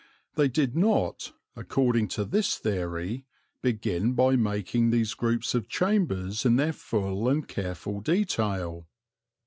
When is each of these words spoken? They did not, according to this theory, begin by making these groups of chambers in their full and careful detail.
They 0.33 0.47
did 0.47 0.75
not, 0.75 1.31
according 1.55 2.07
to 2.17 2.25
this 2.25 2.55
theory, 2.57 3.27
begin 3.61 4.13
by 4.13 4.35
making 4.35 4.89
these 4.89 5.13
groups 5.13 5.53
of 5.53 5.67
chambers 5.69 6.43
in 6.43 6.55
their 6.55 6.73
full 6.73 7.29
and 7.29 7.47
careful 7.47 7.99
detail. 8.01 8.87